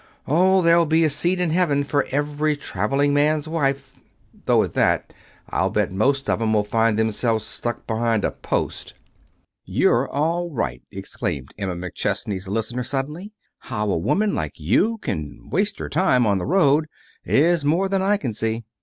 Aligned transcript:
Oh, 0.25 0.63
there'll 0.63 0.87
be 0.87 1.03
a 1.05 1.11
seat 1.11 1.39
in 1.39 1.51
Heaven 1.51 1.83
for 1.83 2.07
every 2.09 2.57
traveling 2.57 3.13
man's 3.13 3.47
wife 3.47 3.93
though 4.47 4.63
at 4.63 4.73
that, 4.73 5.13
I'll 5.49 5.69
bet 5.69 5.91
most 5.91 6.27
of 6.27 6.41
'em 6.41 6.53
will 6.53 6.63
find 6.63 6.97
themselves 6.97 7.45
stuck 7.45 7.85
behind 7.85 8.25
a 8.25 8.31
post." 8.31 8.95
"You're 9.63 10.09
all 10.09 10.49
right!" 10.49 10.81
exclaimed 10.89 11.53
Emma 11.55 11.75
McChesney's 11.75 12.47
listener, 12.47 12.81
suddenly. 12.81 13.31
"How 13.59 13.91
a 13.91 13.97
woman 13.99 14.33
like 14.33 14.59
you 14.59 14.97
can 15.03 15.51
waste 15.51 15.77
her 15.77 15.87
time 15.87 16.25
on 16.25 16.39
the 16.39 16.47
road 16.47 16.87
is 17.23 17.63
more 17.63 17.87
than 17.87 18.01
I 18.01 18.17
can 18.17 18.33
see. 18.33 18.63